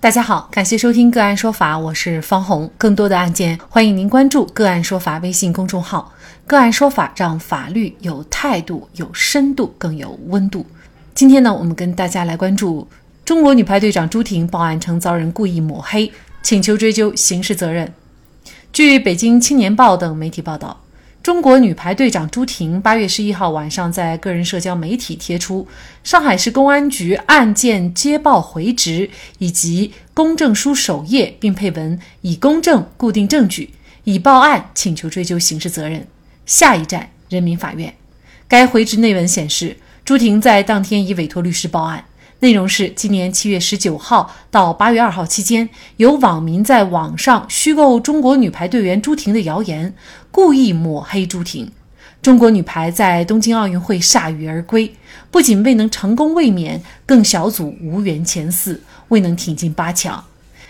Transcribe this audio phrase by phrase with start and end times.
[0.00, 2.70] 大家好，感谢收听个案说法，我是方红。
[2.78, 6.10] 更多的案件，欢迎您关注个案说法微信公众号。
[6.46, 10.64] 个案说法让法律有态度、有深度、更有温度。
[11.14, 12.88] 今天呢，我们跟大家来关注
[13.26, 16.10] 中国女排队长朱婷报案称遭人故意抹黑，
[16.42, 17.92] 请求追究刑事责任。
[18.72, 20.80] 据北京青年报等媒体报道。
[21.22, 25.68] 中国女排队长朱婷八月十一号晚上在个人社交媒体贴出
[26.02, 33.68] 上海市公安局案件接报回执以及公证书首页，并配文以公证固定证据，
[34.04, 36.06] 已报案请求追究刑事责任。
[36.46, 37.94] 下一站人民法院。
[38.48, 39.76] 该回执内文显示，
[40.06, 42.06] 朱婷在当天已委托律师报案。
[42.40, 49.94] 内容是：今年七月十九号到八月二号期间，有网民在网上虚构中国女排队员朱婷的谣言，
[50.30, 51.70] 故意抹黑朱婷。
[52.22, 54.94] 中国女排在东京奥运会铩羽而归，
[55.30, 60.24] 不仅未能成功卫冕，更小组无缘前四，未能挺进八强，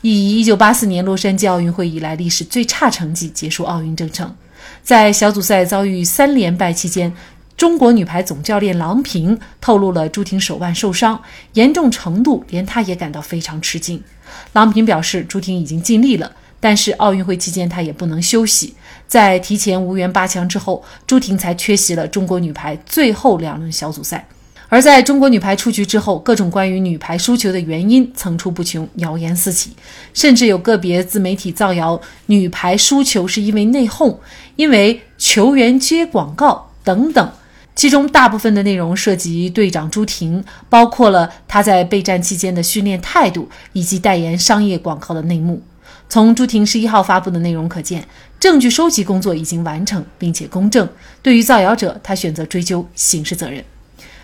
[0.00, 4.34] 以一九八四年洛杉矶奥运会以来历史最差成绩结束奥运征程。
[4.82, 7.12] 在小组赛遭遇三连败期间。
[7.62, 14.02] 中国女排总教练郎平透露了朱婷手腕受伤严重程度，连她也感到非常吃惊。
[14.54, 18.74] 郎平表示，朱婷已经尽力了，但是奥运会期间她也不能休息。
[19.06, 24.26] 在提前无缘八强之后，朱婷才缺席了中国女排最后两轮小组赛。
[24.68, 29.70] 而在中国女排出局之后，各种关于女排输球的原因层出不穷，谣言四起，
[30.12, 34.16] 甚至有个别自媒体造谣女排输球是因为内讧，
[34.56, 37.30] 因为球员接广告等等。
[37.74, 45.62] 其中大部分的内容涉及队长朱婷，包括了她在备战期间的训练态度以及代言商业广告的内幕。
[46.08, 48.06] 从朱婷十一号发布的内容可见，
[48.38, 50.86] 证据收集工作已经完成并且公正。
[51.22, 53.64] 对于造谣者，他选择追究刑事责任。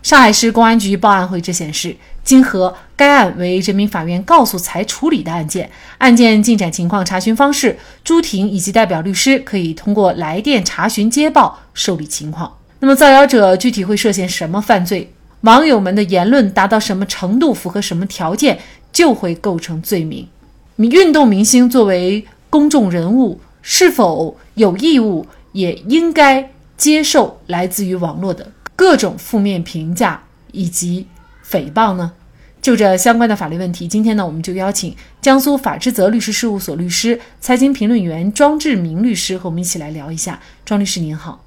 [0.00, 12.52] 上海市公安局报案回执显示，经核，该案为人民法院告诉才处理的案件，案件进展情况查询方式，朱婷以及代表律师可以通过来电查询接报受理情况。
[12.82, 15.12] 那么造谣者具体会涉嫌什么犯罪？
[15.42, 18.58] 网友们的言论达到什么程度，符合什么条件，
[18.92, 20.26] 就会构成罪名。
[20.78, 31.06] 运动明星作为公众人物，是否有义务也应该接受来自于网络的各种负面评价以及
[31.48, 32.10] 诽谤呢？
[32.60, 40.40] 就这相关的法律问题，今天呢，我们就邀请江苏法之泽律师事务所律师、财经评论员庄志明律师和我们一起来聊一下。
[40.64, 41.44] 庄律师您好。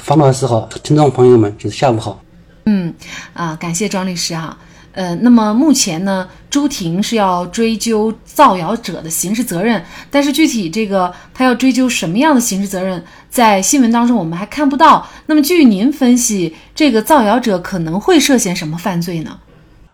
[0.00, 2.20] 方老师好，听众朋友们，就是下午好。
[2.66, 2.92] 嗯，
[3.32, 4.56] 啊，感谢庄律师哈。
[4.92, 9.80] 呃，那么目前呢，朱婷是要追究造谣者的刑事责任，
[10.10, 15.06] 但是具体这个他要追究什么样的刑事责任，在新闻当中我们还看不到。
[15.26, 19.38] 那么据您分析，这个造谣者可能会涉嫌什么犯罪呢？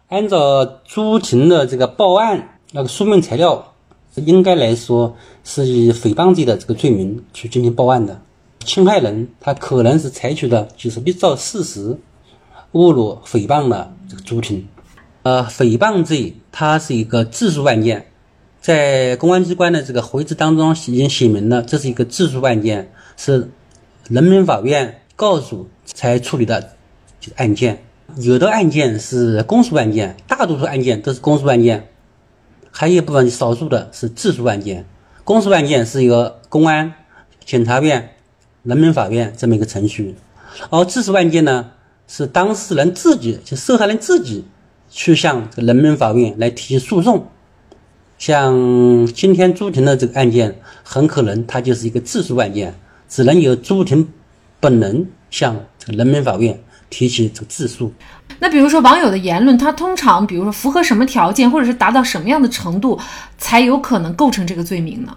[0.08, 3.72] 按照朱婷的这个报案那个书面材料，
[4.14, 8.18] 应该来说是以诽谤罪的这个罪名去进行报案的。
[8.64, 11.96] 侵害人他可能是采取的就是捏造事实、
[12.72, 14.66] 侮辱、诽谤的这个主体。
[15.22, 18.06] 呃，诽谤罪它是一个自诉案件，
[18.60, 23.50] 在公安机关的这个回执当中已经写明了，这是一个自诉案件，是
[24.08, 26.72] 人民法院告诉才处理的
[27.36, 27.84] 案件。
[28.18, 31.88] 有的案件是公诉案件，大多数案件都是公诉案件，
[32.70, 34.84] 还有一部分少数的是自诉案件。
[35.24, 36.92] 公诉案件是一个公安、
[37.46, 38.10] 检察院。
[38.64, 40.14] 人民法院这么一个程序，
[40.70, 41.70] 而自诉案件呢，
[42.08, 44.44] 是当事人自己，就受害人自己
[44.90, 47.28] 去向这个人民法院来提起诉讼。
[48.16, 52.74] 像今天朱婷的这个案件，很可能它就是一个自诉案件，
[53.06, 54.08] 只能由朱婷
[54.60, 56.58] 本人向这个人民法院
[56.88, 57.92] 提起这个自诉。
[58.38, 62.98] 那比如说网友的言论，它通常比如说符合什么条件，或者是达到什么样的程度，
[63.36, 65.14] 才有可能构成这个罪名呢？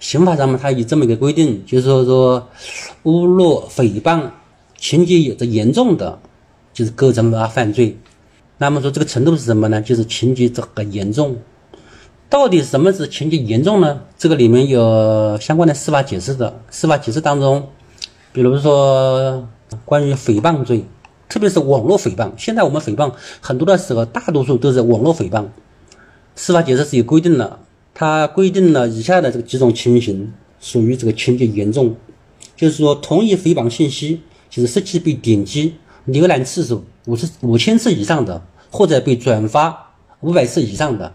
[0.00, 2.48] 刑法上面它有这么一个规定，就是说说
[3.04, 4.30] 侮辱、诽谤
[4.76, 6.18] 情节有着严重的，
[6.72, 7.96] 就是构成啊犯罪。
[8.58, 9.80] 那么说这个程度是什么呢？
[9.80, 11.36] 就是情节这个严重。
[12.28, 14.00] 到底什么是情节严重呢？
[14.18, 16.60] 这个里面有相关的司法解释的。
[16.70, 17.68] 司法解释当中，
[18.32, 19.48] 比如说
[19.84, 20.84] 关于诽谤罪，
[21.28, 22.30] 特别是网络诽谤。
[22.36, 25.46] 现在我们诽谤很多的时候，大多数都是网络诽谤。
[26.36, 27.58] 司法解释是有规定的。
[28.00, 31.96] 它规定了以下的这个几种情形属于这个情节严重，
[32.54, 35.74] 就是说，同一诽谤信息，就是实际被点击、
[36.06, 38.40] 浏览次数五十五千次以上的，
[38.70, 39.90] 或者被转发
[40.20, 41.12] 五百次以上的。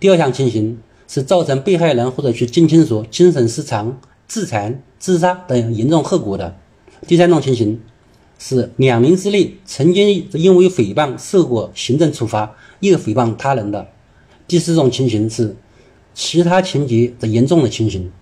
[0.00, 6.56] 第二项情形是造成被害人或者其近亲属精神失常、自残、自杀等严重后果的。
[7.06, 7.80] 第三种情形
[8.36, 13.86] 是两年之内曾经因为诽谤受过行政处罚，又诽谤他人的。
[14.52, 15.56] 第四种情形是
[16.12, 18.12] 其他情节的严重的情形，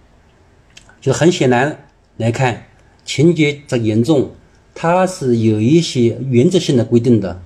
[1.01, 1.87] 就很显然
[2.19, 2.67] 来看，
[3.05, 4.31] 情节的严重，
[4.73, 7.43] 它是有一些原则性的规定的。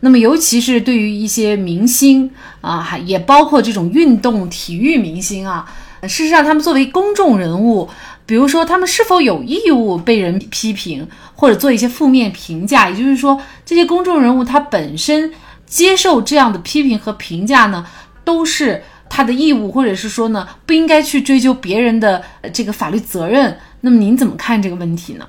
[0.00, 2.30] 那么，尤其是对于一些明星
[2.60, 7.88] 啊，还也包括这种运动体育明星啊，事实上，他们作为公众人物，
[8.26, 15.32] 比如说他们是否有义务被人批评或者做一些负面评价，也就是说，这些公众人物他本身
[15.64, 17.84] 接受这样的批评和评价呢，
[18.26, 23.56] 都是他的义务，或者是说呢，不应该去追究别人的这个法律责任。
[23.80, 25.26] 那么，您怎么看这个问题呢？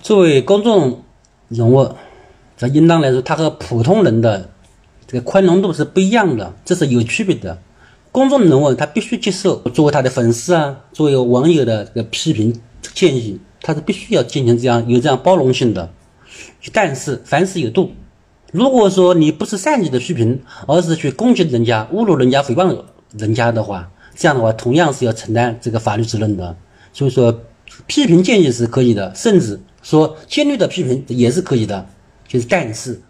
[0.00, 1.04] 作为公众
[1.48, 1.94] 人物。
[2.56, 4.50] 这应当来说，他和普通人的
[5.06, 7.56] 这个宽容度是不一样的，这是有区别的。
[8.10, 12.58] 公众人物他必须接受作为他的粉丝啊，作为网友的这个批评
[12.94, 15.92] 建议，他是必须要进行这样有这样包容性的。
[16.72, 17.92] 但是凡事有度，
[18.52, 22.82] 如果说你不是善意的批评，而是去攻击人家、侮辱人家、诽谤
[23.16, 26.56] 人家的话，这样的话同样是要承担这个法律责任的。
[26.92, 27.42] 所以说，
[27.86, 31.86] 批评建议是可以的，甚至说尖锐的批评也是可以的。
[32.26, 33.00] 就是，但是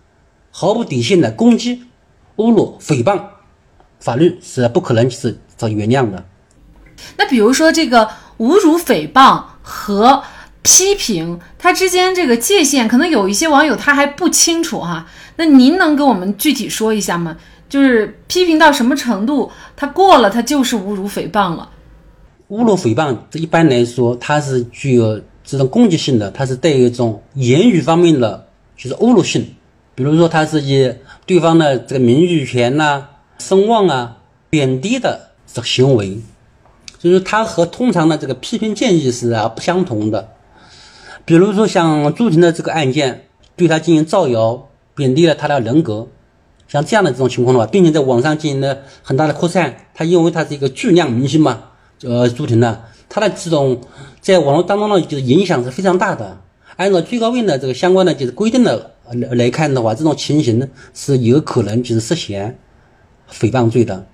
[0.50, 1.82] 毫无底线的攻击、
[2.36, 3.22] 侮辱、诽谤，
[4.00, 6.24] 法律是不可能是原谅的。
[7.16, 8.08] 那比如说，这个
[8.38, 10.22] 侮辱、诽谤和
[10.62, 15.06] 批评，它之间这个界限，可能有一些网友他还不清楚哈。
[15.36, 17.36] 那您能给我们具体说一下吗？
[17.68, 21.68] 就是批评到什么程度，他过了，他就是侮辱、诽谤了。
[22.50, 28.46] 侮辱、诽谤，这一般来说，它是具有这种攻击性的，它是带有一种言语方面的。
[28.76, 29.44] 就是侮辱性，
[29.96, 30.94] 比如说他是以
[31.26, 33.08] 对方的这个名誉权呐、
[33.38, 34.18] 声望啊
[34.48, 36.16] 贬低的这个行为，
[37.00, 40.28] 就是他和通常的这个批评建议是啊不相同的。
[41.28, 46.08] 比如说像朱婷的这个案件，对他进行造谣，贬低了他的人格，
[46.66, 51.64] 像这样的这种情况的话，并且在网上进行了很大的扩散，他因为他是一个巨量明星嘛，
[52.02, 52.80] 呃，朱婷呢，
[53.10, 53.78] 他的这种
[54.22, 56.40] 在网络当中呢，就是影响是非常大的。
[56.76, 62.58] 按照最高院的这个相关的就是规定的来来看的话，这种情形呢是有可能就是涉嫌
[63.30, 64.06] 诽谤罪的。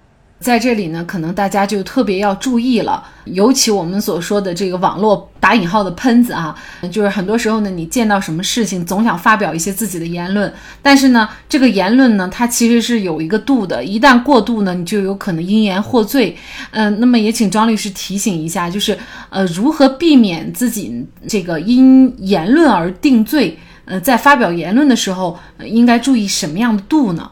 [0.45, 6.55] 在这里呢，可能大家就特别要注意了，尤其我们所说的这个网络打引号的喷子啊，
[6.93, 10.53] 就是很多时候呢，你见到什么事情总想发表一些自己的言论，
[10.83, 16.37] 但是呢，这个言论呢，它其实是有一个度的，一旦过度呢，你就有可能因言获罪。
[16.73, 18.99] 嗯，那么也请张律师提醒一下，就是
[19.31, 23.59] 呃，如何避免自己这个因言论而定罪？
[23.87, 27.31] 呃，在发表言论的时候，应该注意什么样的度呢？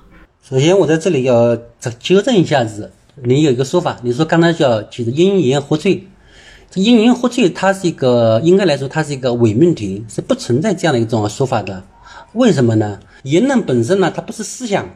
[0.49, 1.55] 首先，我在这里要
[2.01, 2.91] 纠正一下子。
[3.15, 6.09] 你有一个说法，你说刚才叫就是因言获罪，
[6.75, 11.85] 因言获罪，它是一个应该来说，它是一个伪命题，是不存在这样的一种说法的。
[12.33, 12.99] 为什么呢？
[13.25, 14.89] 言论本身呢，它不是思想，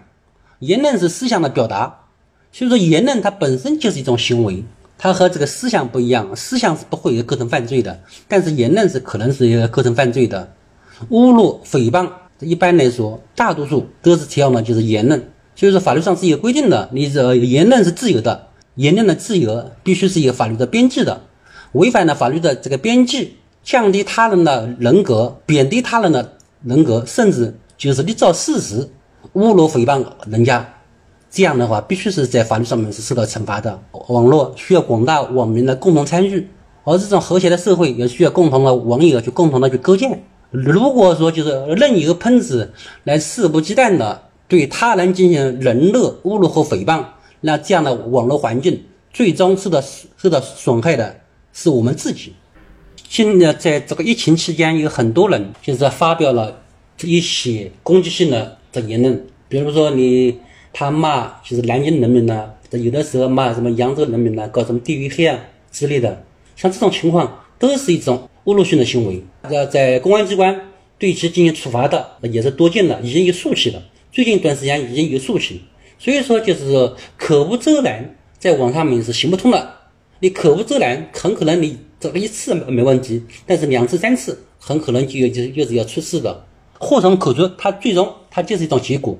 [0.61, 2.05] 言论是思想的表达，
[2.53, 4.65] 所以说言论它本身就是一种行为，
[4.97, 10.51] 它和这个思想不一样，思想是不会构成犯罪的，但是言论是可能是构成犯罪的。
[11.11, 12.11] 侮辱、诽谤，
[12.41, 15.23] 一般来说，大多数都是采用的就是言论。
[15.57, 21.23] 就是，法律上是有规定的，你这言论是自由的，言论的自由必须是有法律的边际的，
[21.73, 28.87] 违反了法律的这个边际，降低他人的人格，贬低他人的人格，甚至就是捏造事实
[29.33, 30.75] 侮辱诽谤人家，
[31.31, 33.81] 这样的话必须是在法律上面是受到惩罚的。
[34.09, 36.47] 网络需要广大网民的共同参与，
[36.85, 40.23] 而这种和谐的社会也需要共同的网友去共同的去构建。
[40.51, 44.26] 如果说就是任由喷子来肆无忌惮的。
[44.49, 47.05] 对他人进行人肉、侮辱和诽谤，
[47.41, 49.83] 那这样的网络环境最终受到
[50.17, 51.21] 受到损害的
[51.53, 52.33] 是我们自己。
[53.09, 56.63] 现在在这个疫情期间，有很多人就是发表了
[57.03, 60.39] 一些攻击性的这言论，比如说你
[60.73, 65.39] 他骂就是南京人民呢，有的时候骂什么扬州人民呢，搞什么地域黑暗
[65.71, 66.25] 之类的，
[66.57, 70.61] 像这种情况都是一种侮辱性的行为，要在公安机关
[70.99, 73.83] 对其进行处罚的也是多见的，已经有数起了。
[74.17, 75.61] 最近一段时间已经有诉起，
[75.99, 79.75] 所以说就是说口无遮拦，在网上面是行不通的。
[80.21, 86.47] 你口无遮拦，很可能你这个一次没问题，但是两次、三次，很可能就就就是要出事的。
[86.79, 89.19] 祸从口出，它最终它就是一种结果。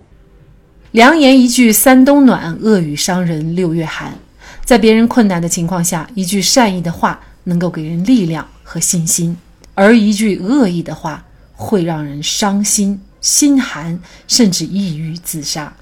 [0.93, 4.19] 良言一句三冬暖，恶语伤人六月寒。
[4.65, 9.37] 在别人困难的情况下，一句善意的话能够给人力量和信心，
[9.75, 12.99] 而一句恶意的话会让人伤心。
[13.21, 15.75] 心寒，甚至抑郁自杀。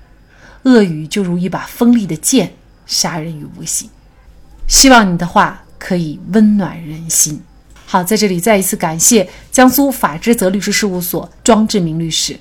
[0.63, 2.55] 恶语就如一把锋利的剑，
[2.87, 3.91] 杀人于无形。
[4.67, 7.43] 希望你的话可以温暖人心。
[7.87, 12.41] 好，在这里再一次感谢江苏法之泽律师事务所庄志明律师。